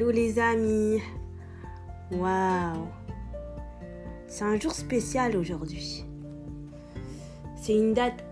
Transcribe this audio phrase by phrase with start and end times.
[0.00, 1.02] Hello les amis.
[2.10, 2.86] Waouh.
[4.28, 6.06] C'est un jour spécial aujourd'hui.
[7.54, 8.24] C'est une date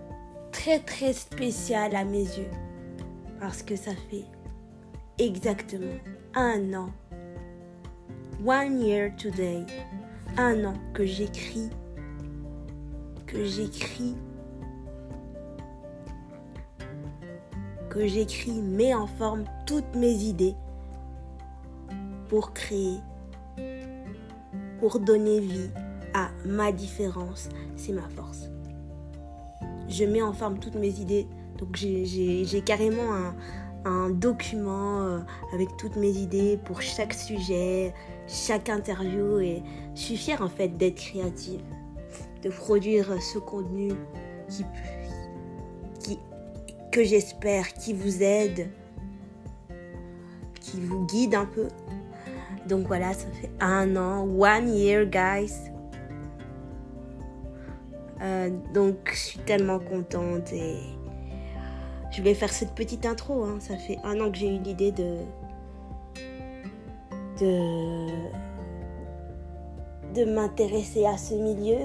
[0.51, 2.49] très très spéciale à mes yeux.
[3.39, 4.25] Parce que ça fait
[5.19, 5.99] exactement
[6.33, 6.89] un an.
[8.43, 9.63] One year today.
[10.37, 11.69] Un an que j'écris.
[13.27, 14.15] Que j'écris.
[17.91, 20.55] Que j'écris, mets en forme toutes mes idées
[22.29, 22.99] pour créer,
[24.79, 25.69] pour donner vie
[26.13, 27.49] à ma différence.
[27.75, 28.49] C'est ma force.
[29.89, 31.27] Je mets en forme toutes mes idées.
[31.57, 33.11] Donc j'ai carrément
[33.83, 35.19] un, document euh,
[35.53, 37.93] avec toutes mes idées pour chaque sujet,
[38.27, 39.39] chaque interview.
[39.39, 39.63] Et
[39.95, 41.61] je suis fière en fait d'être créative,
[42.43, 43.91] de produire ce contenu
[44.47, 44.65] qui,
[45.99, 46.19] qui,
[46.91, 48.69] que j'espère qui vous aide,
[50.61, 51.67] qui vous guide un peu.
[52.69, 55.71] Donc voilà, ça fait un an, one year, guys.
[58.21, 60.77] Euh, donc je suis tellement contente et
[62.11, 63.43] je vais faire cette petite intro.
[63.43, 63.57] Hein.
[63.59, 65.17] Ça fait un an que j'ai eu l'idée de
[67.39, 68.07] de
[70.13, 71.79] de m'intéresser à ce milieu,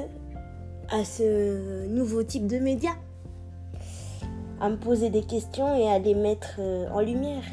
[0.91, 2.91] à ce nouveau type de média,
[4.61, 7.45] à me poser des questions et à les mettre euh, en lumière,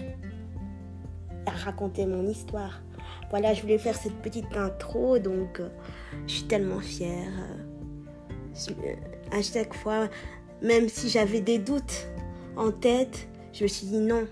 [1.46, 2.82] à raconter mon histoire.
[3.32, 5.70] Voilà, je voulais faire cette petite intro, donc euh,
[6.28, 7.32] je suis tellement fière.
[8.70, 8.94] Euh,
[9.32, 10.10] à chaque fois,
[10.62, 12.08] même si j'avais des doutes
[12.58, 14.28] en tête, je me suis dit non.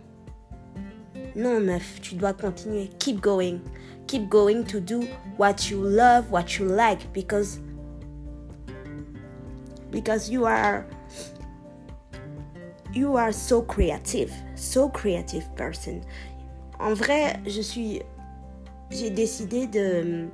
[1.33, 2.89] Non, meuf, tu dois continuer.
[2.99, 3.59] Keep going.
[4.05, 5.01] Keep going to do
[5.37, 7.61] what you love, what you like, because
[9.91, 10.85] because you are
[12.93, 16.01] you are so creative, so creative person.
[16.79, 18.01] En vrai, je suis
[18.91, 20.27] j'ai décidé de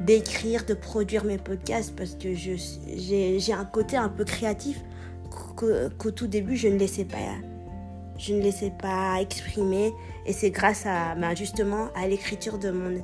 [0.00, 4.82] d'écrire, de produire mes podcasts parce que j'ai un côté un peu créatif
[5.56, 7.18] qu'au tout début je ne laissais pas
[8.18, 9.92] je ne laissais pas exprimer.
[10.26, 13.02] Et c'est grâce à bah, justement à l'écriture de mon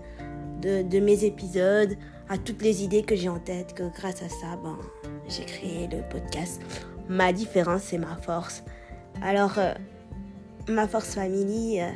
[0.60, 1.97] de, de, mes épisodes
[2.28, 4.78] à toutes les idées que j'ai en tête que grâce à ça ben,
[5.26, 6.60] j'ai créé le podcast
[7.09, 8.62] ma différence c'est ma force.
[9.22, 9.72] Alors euh,
[10.69, 11.91] ma force family euh,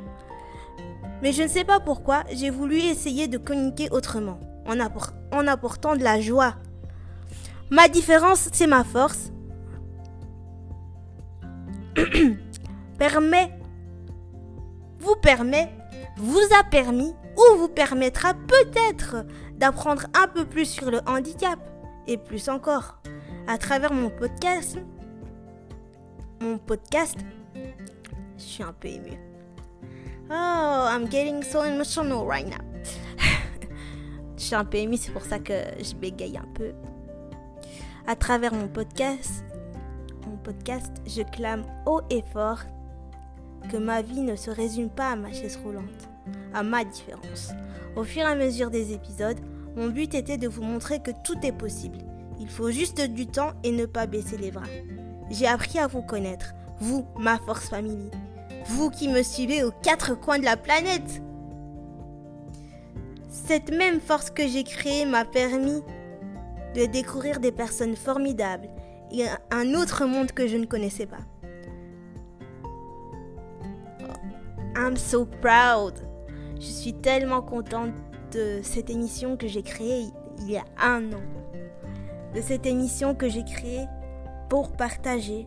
[1.23, 6.03] Mais je ne sais pas pourquoi, j'ai voulu essayer de communiquer autrement, en, apportant de
[6.03, 6.57] la joie.
[7.71, 9.31] Ma différence, c'est ma force.
[12.99, 13.53] Permet
[15.07, 15.71] vous permet,
[16.17, 19.25] vous a permis ou vous permettra peut-être
[19.55, 21.61] d'apprendre un peu plus sur le handicap
[22.09, 23.01] et plus encore
[23.47, 24.79] à travers mon podcast.
[26.41, 27.19] Mon podcast,
[28.37, 29.21] je suis un peu émue.
[30.29, 32.65] Oh, I'm getting so emotional right now.
[34.37, 36.73] je suis un peu c'est pour ça que je bégaye un peu.
[38.09, 39.45] À travers mon podcast,
[40.27, 42.59] mon podcast, je clame haut et fort
[43.71, 46.09] que ma vie ne se résume pas à ma chaise roulante,
[46.55, 47.51] à ma différence.
[47.97, 49.39] Au fur et à mesure des épisodes,
[49.77, 51.99] mon but était de vous montrer que tout est possible.
[52.39, 54.67] Il faut juste du temps et ne pas baisser les bras.
[55.31, 58.11] J'ai appris à vous connaître, vous, ma force family.
[58.67, 61.23] Vous qui me suivez aux quatre coins de la planète.
[63.29, 65.83] Cette même force que j'ai créée m'a permis
[66.75, 68.69] de découvrir des personnes formidables
[69.13, 71.21] et un autre monde que je ne connaissais pas.
[74.87, 75.95] I'm so proud.
[76.61, 77.91] Je suis tellement contente
[78.31, 80.07] de cette émission que j'ai créée
[80.39, 81.23] il y a un an.
[82.33, 83.87] De cette émission que j'ai créée
[84.49, 85.45] pour partager,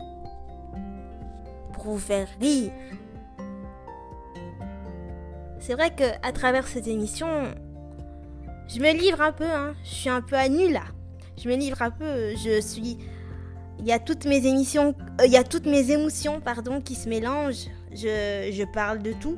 [1.72, 2.70] pour vous faire rire.
[5.58, 7.28] C'est vrai que à travers cette émission,
[8.68, 9.50] je me livre un peu.
[9.50, 9.72] Hein.
[9.84, 10.84] Je suis un peu à nu là.
[11.42, 12.36] Je me livre un peu.
[12.36, 12.98] Je suis.
[13.80, 17.68] Il y a toutes mes émissions, euh, émotions, pardon, qui se mélangent.
[17.92, 19.36] Je, parle de tout,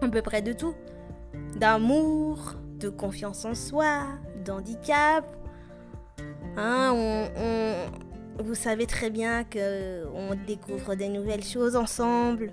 [0.00, 0.74] à peu près de tout,
[1.56, 4.06] d'amour, de confiance en soi,
[4.42, 5.24] d'handicap.
[6.56, 12.52] Hein, on, vous savez très bien que on découvre des nouvelles choses ensemble.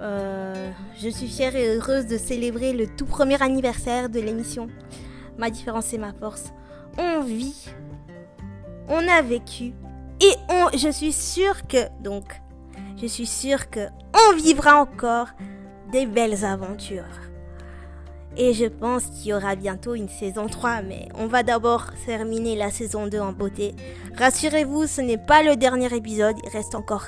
[0.00, 4.68] Euh, je suis fière et heureuse de célébrer le tout premier anniversaire de l'émission.
[5.36, 6.52] Ma différence et ma force.
[6.98, 7.68] On vit,
[8.88, 9.72] on a vécu
[10.20, 12.24] et on, je suis sûre que donc,
[13.00, 15.28] je suis sûre que on vivra encore
[15.92, 17.04] des belles aventures.
[18.38, 22.54] Et je pense qu'il y aura bientôt une saison 3, mais on va d'abord terminer
[22.54, 23.74] la saison 2 en beauté.
[24.18, 27.06] Rassurez-vous, ce n'est pas le dernier épisode, il reste encore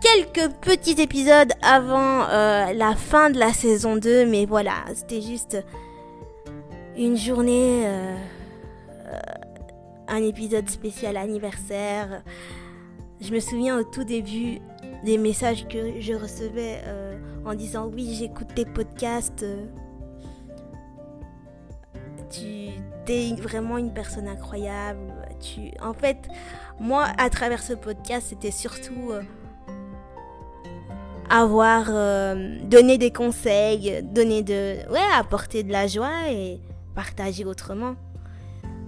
[0.00, 5.58] quelques petits épisodes avant euh, la fin de la saison 2, mais voilà, c'était juste
[6.96, 8.16] une journée, euh,
[10.08, 12.22] un épisode spécial anniversaire.
[13.20, 14.60] Je me souviens au tout début
[15.04, 16.82] des messages que je recevais
[17.44, 19.44] en disant oui j'écoute tes podcasts.
[22.30, 22.70] Tu
[23.08, 25.12] es vraiment une personne incroyable.
[25.40, 26.28] Tu, en fait,
[26.80, 29.12] moi à travers ce podcast, c'était surtout
[31.30, 36.60] avoir euh, donné des conseils, donner de ouais, apporter de la joie et
[36.94, 37.94] partager autrement.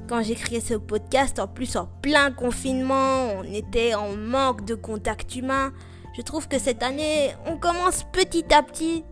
[0.09, 4.75] Quand j'ai créé ce podcast, en plus en plein confinement, on était en manque de
[4.75, 5.71] contact humain.
[6.17, 9.05] Je trouve que cette année, on commence petit à petit,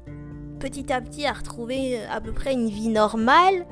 [0.59, 3.67] petit à petit à retrouver à peu près une vie normale.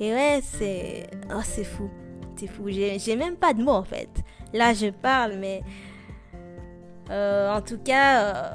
[0.00, 1.88] Et ouais, c'est oh, c'est fou.
[2.34, 2.64] C'est fou.
[2.68, 4.10] J'ai même pas de mots en fait.
[4.52, 5.62] Là, je parle, mais
[7.10, 8.52] euh, en tout cas, euh,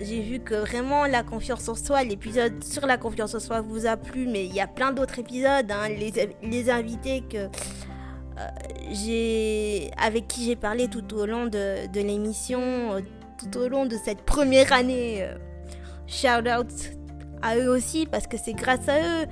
[0.00, 3.86] j'ai vu que vraiment la confiance en soi, l'épisode sur la confiance en soi vous
[3.86, 8.48] a plu, mais il y a plein d'autres épisodes, hein, les, invités que euh,
[8.90, 13.02] j'ai avec qui j'ai parlé tout au long de, l'émission,
[13.38, 15.28] tout au long de cette première année.
[16.06, 16.72] shout out
[17.42, 19.26] à eux aussi parce que c'est grâce à eux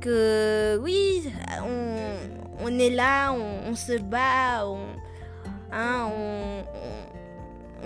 [0.00, 1.30] que oui,
[2.60, 4.78] on, est là, on, se bat, on,
[5.74, 6.64] Hein, on,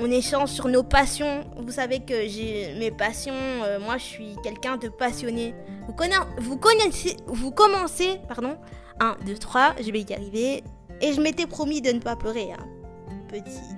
[0.04, 1.44] échange sur nos passions.
[1.56, 3.32] Vous savez que j'ai mes passions.
[3.34, 5.54] Euh, moi, je suis quelqu'un de passionné.
[5.88, 5.94] Vous,
[6.38, 8.56] vous connaissez, vous commencez, pardon.
[9.00, 10.64] 1, 2, 3, je vais y arriver.
[11.00, 12.52] Et je m'étais promis de ne pas pleurer.
[12.52, 12.66] Hein.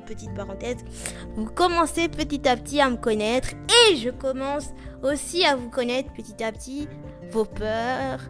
[0.07, 0.85] petite parenthèse.
[1.35, 3.51] Vous commencez petit à petit à me connaître.
[3.91, 4.71] Et je commence
[5.03, 6.89] aussi à vous connaître petit à petit.
[7.31, 8.21] Vos peurs.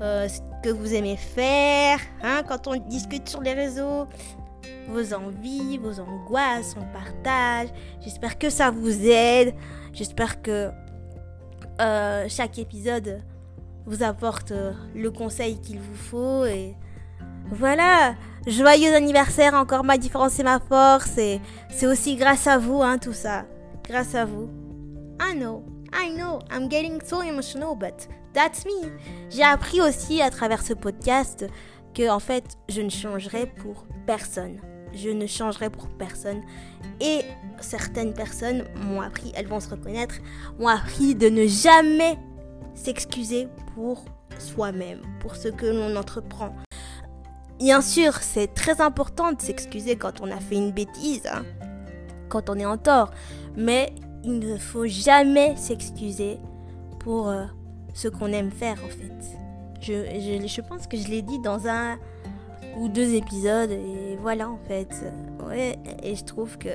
[0.00, 1.98] Euh, ce que vous aimez faire.
[2.22, 4.06] Hein, quand on discute sur les réseaux
[4.88, 7.68] vos envies, vos angoisses, on partage.
[8.00, 9.54] J'espère que ça vous aide.
[9.92, 10.70] J'espère que
[11.80, 13.22] euh, chaque épisode
[13.86, 16.44] vous apporte euh, le conseil qu'il vous faut.
[16.44, 16.74] Et
[17.50, 18.14] voilà,
[18.46, 21.18] joyeux anniversaire encore, ma différence et ma force.
[21.18, 21.40] Et
[21.70, 23.44] c'est aussi grâce à vous, hein, tout ça.
[23.88, 24.48] Grâce à vous.
[25.20, 28.90] I know, I know, I'm getting so emotional, but that's me.
[29.30, 31.46] J'ai appris aussi à travers ce podcast
[31.94, 34.60] que en fait, je ne changerai pour personne
[34.94, 36.42] je ne changerai pour personne.
[37.00, 37.22] Et
[37.60, 40.16] certaines personnes m'ont appris, elles vont se reconnaître,
[40.58, 42.18] m'ont appris de ne jamais
[42.74, 44.04] s'excuser pour
[44.38, 46.54] soi-même, pour ce que l'on entreprend.
[47.58, 51.44] Bien sûr, c'est très important de s'excuser quand on a fait une bêtise, hein,
[52.28, 53.12] quand on est en tort,
[53.56, 56.38] mais il ne faut jamais s'excuser
[56.98, 57.44] pour euh,
[57.92, 59.43] ce qu'on aime faire en fait.
[59.86, 61.98] Je, je, je pense que je l'ai dit dans un,
[62.78, 64.88] ou deux épisodes et voilà en fait.
[65.46, 66.70] Ouais, et je trouve que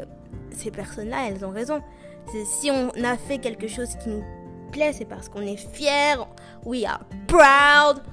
[0.51, 1.81] ces personnes-là, elles ont raison.
[2.45, 4.23] Si on a fait quelque chose qui nous
[4.71, 6.27] plaît, c'est parce qu'on est fier,
[6.65, 8.03] we are proud,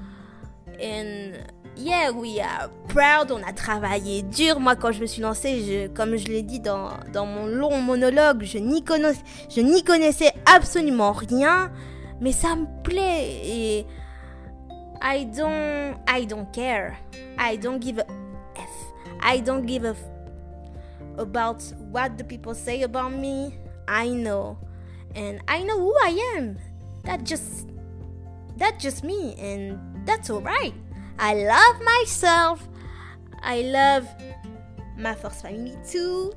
[0.80, 1.32] and
[1.76, 4.58] yeah, we are proud, on a travaillé dur.
[4.58, 8.42] Moi, quand je me suis lancée, comme je l'ai dit dans, dans mon long monologue,
[8.44, 9.22] je n'y connaissais,
[9.84, 11.70] connaissais absolument rien,
[12.22, 13.86] mais ça me plaît et
[15.00, 16.98] I don't, I don't care.
[17.38, 18.06] I don't give a
[18.56, 18.70] f.
[19.20, 19.98] I don't give a f
[21.18, 23.58] about what the people say about me.
[23.88, 24.58] I know,
[25.14, 26.58] and I know who I am.
[27.04, 27.68] That just,
[28.56, 30.74] that's just me, and that's alright.
[31.18, 32.68] I love myself.
[33.42, 34.08] I love
[34.98, 36.32] ma force family too.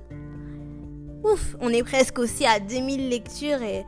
[1.23, 3.85] Ouf, on est presque aussi à 2000 lectures et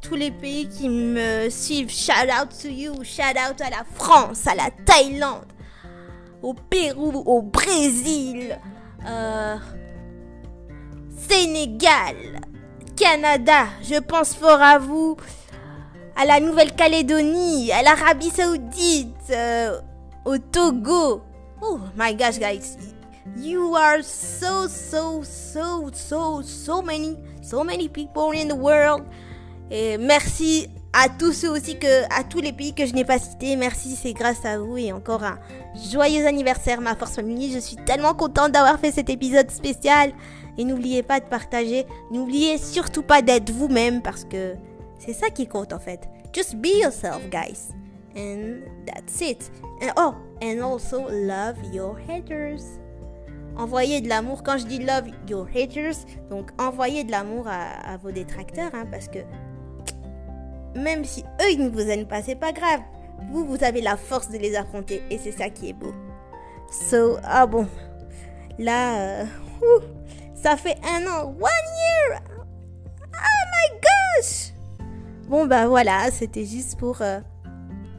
[0.00, 4.46] tous les pays qui me suivent, shout out to you, shout out à la France,
[4.46, 5.46] à la Thaïlande,
[6.42, 8.58] au Pérou, au Brésil,
[9.06, 9.56] euh,
[11.28, 12.16] Sénégal,
[12.96, 15.16] Canada, je pense fort à vous
[16.18, 19.80] à la Nouvelle-Calédonie, à l'Arabie Saoudite, euh,
[20.24, 21.22] au Togo.
[21.62, 22.76] Oh my gosh, guys.
[23.36, 29.02] You are so, so, so, so, so many, so many people in the world.
[29.70, 33.18] Et merci à tous ceux aussi que, à tous les pays que je n'ai pas
[33.18, 33.56] cités.
[33.56, 35.38] Merci, c'est grâce à vous et encore un
[35.90, 37.52] joyeux anniversaire, ma force famille.
[37.52, 40.12] Je suis tellement contente d'avoir fait cet épisode spécial.
[40.56, 41.86] Et n'oubliez pas de partager.
[42.10, 44.54] N'oubliez surtout pas d'être vous-même parce que
[44.98, 46.08] c'est ça qui compte en fait.
[46.34, 47.72] Just be yourself, guys.
[48.16, 49.50] And that's it.
[49.96, 52.80] Oh, and also love your haters.
[53.56, 54.42] Envoyez de l'amour.
[54.42, 59.08] Quand je dis love your haters, donc envoyez de l'amour à, vos détracteurs, hein, parce
[59.08, 59.18] que
[60.74, 62.80] même si eux ils ne vous aiment pas, c'est pas grave.
[63.30, 65.92] Vous, vous avez la force de les affronter et c'est ça qui est beau.
[66.70, 67.66] So, ah bon,
[68.58, 69.24] là, euh,
[70.34, 72.20] ça fait un an, one year.
[73.02, 74.52] Oh my gosh.
[75.28, 77.20] Bon, bah voilà, c'était juste pour euh,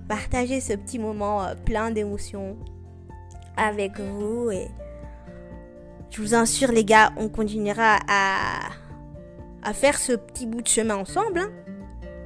[0.07, 2.57] partager ce petit moment euh, plein d'émotions
[3.57, 4.51] avec vous.
[4.51, 4.67] Et
[6.09, 8.59] je vous assure, les gars, on continuera à,
[9.63, 11.39] à faire ce petit bout de chemin ensemble.
[11.39, 11.51] Hein.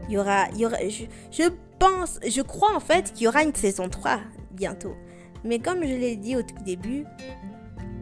[0.08, 3.28] Il y aura, il y aura je, je pense, je crois en fait qu'il y
[3.28, 4.20] aura une saison 3
[4.52, 4.96] bientôt.
[5.44, 7.06] Mais comme je l'ai dit au tout début,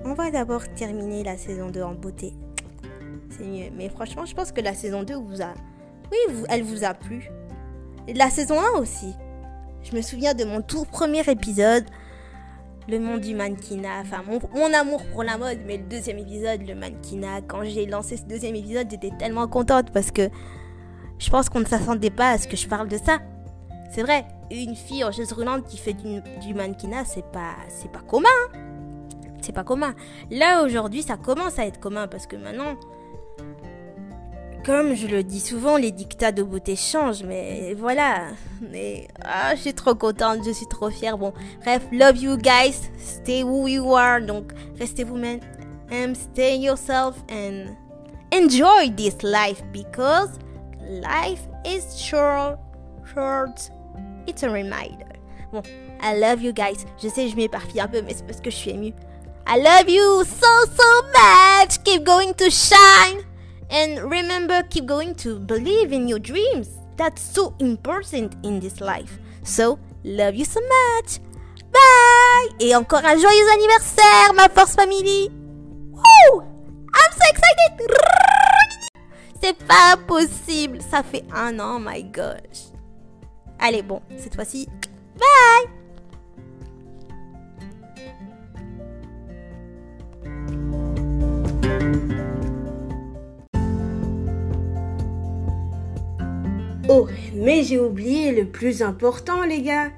[0.03, 2.33] on va d'abord terminer la saison 2 en beauté.
[3.29, 3.69] C'est mieux.
[3.75, 5.53] Mais franchement, je pense que la saison 2 vous a
[6.11, 7.29] oui, elle vous a plu.
[8.07, 9.13] Et la saison 1 aussi.
[9.83, 11.85] Je me souviens de mon tout premier épisode,
[12.87, 16.75] le monde du mannequinat, enfin mon, amour pour la mode, mais le deuxième épisode, le
[16.75, 17.41] mannequinat.
[17.47, 20.29] Quand j'ai lancé ce deuxième épisode, j'étais tellement contente parce que
[21.21, 23.19] je pense qu'on ne s'attendait pas à ce que je parle de ça.
[23.91, 27.99] C'est vrai, une fille en chaise roulante qui fait du, mannequinat, c'est pas, c'est pas
[27.99, 28.27] commun.
[28.53, 28.59] Hein.
[29.41, 29.93] C'est pas commun.
[30.31, 32.75] Là aujourd'hui, ça commence à être commun parce que maintenant,
[34.65, 38.29] comme je le dis souvent, les dictats de beauté changent, mais voilà.
[38.71, 41.19] Mais ah, je suis trop contente, je suis trop fière.
[41.19, 44.21] Bon, bref, love you guys, stay who you are.
[44.21, 45.39] Donc, restez vous-même,
[45.91, 47.75] and stay yourself and
[48.31, 50.29] enjoy this life because
[50.91, 52.59] life is short,
[53.13, 53.69] short.
[54.27, 55.07] It's a reminder.
[55.51, 55.63] Bon,
[56.01, 56.85] I love you guys.
[57.01, 58.93] Je sais, je m'éparpille un peu, mais c'est parce que je suis émue.
[59.47, 61.83] I love you so so much.
[61.83, 63.23] Keep going to shine.
[63.69, 66.69] And remember, keep going to believe in your dreams.
[66.97, 69.17] That's so important in this life.
[69.43, 71.19] So, love you so much.
[71.71, 72.49] Bye!
[72.59, 75.29] Et encore un joyeux anniversaire, ma force family.
[75.91, 76.41] Woo!
[76.41, 78.30] I'm so excited!
[79.43, 80.79] C'est pas possible.
[80.81, 82.71] Ça fait un an, my gosh.
[83.59, 84.67] Allez, bon, cette fois-ci,
[85.17, 85.69] bye!
[96.89, 99.91] Oh, mais j'ai oublié le plus important, les gars.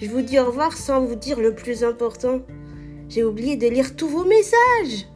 [0.00, 2.40] Je vous dis au revoir sans vous dire le plus important.
[3.08, 5.06] J'ai oublié de lire tous vos messages.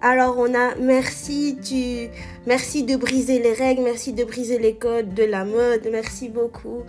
[0.00, 2.08] Alors on a merci tu
[2.46, 6.84] merci de briser les règles, merci de briser les codes de la mode, merci beaucoup.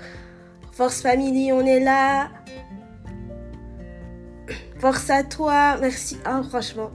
[0.72, 2.30] Force Family, on est là.
[4.80, 6.18] Force à toi, merci.
[6.26, 6.92] Oh franchement.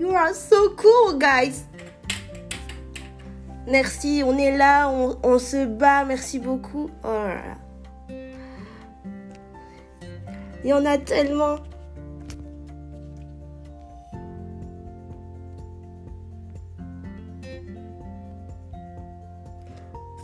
[0.00, 1.64] You are so cool guys.
[3.68, 6.90] Merci, on est là, on, se bat, merci beaucoup.
[7.04, 8.16] Oh là là.
[10.64, 11.56] Il y en a tellement.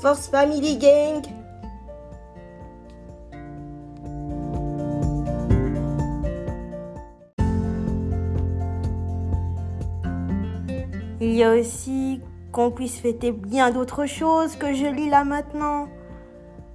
[0.00, 1.22] Force Family Gang.
[11.20, 12.20] Il y a aussi
[12.52, 15.88] qu'on puisse fêter bien d'autres choses que je lis là maintenant.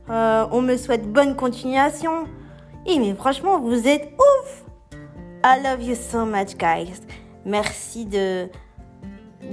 [0.10, 2.26] Euh, on me souhaite bonne continuation.
[2.86, 4.64] Et mais franchement, vous êtes ouf!
[5.46, 7.02] I love you so much, guys.
[7.46, 8.50] Merci de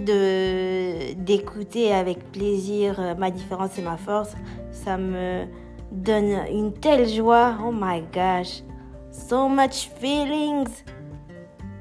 [0.04, 4.35] d'écouter avec plaisir euh, ma différence et ma force.
[4.71, 5.47] Ça me
[5.92, 7.57] donne une telle joie.
[7.64, 8.62] Oh my gosh.
[9.11, 10.85] So much feelings.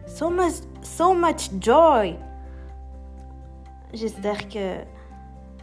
[0.07, 2.15] So much so much joy.
[3.93, 4.83] J'espère que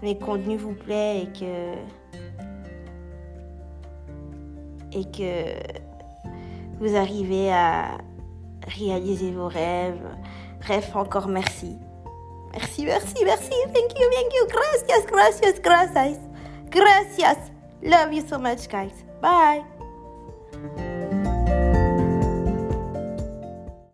[0.03, 1.75] mes contenus vous plaît et que
[4.93, 5.59] et que
[6.81, 7.99] vous arrivez à
[8.67, 10.09] réaliser vos rêves.
[10.61, 11.79] Bref, encore merci.
[12.57, 13.53] Merci, merci, merci.
[13.73, 14.47] Thank you, thank you.
[14.49, 16.19] Gracias, gracias, gracias.
[16.71, 17.51] Gracias.
[17.83, 19.05] Love you so much, guys.
[19.21, 19.76] Bye.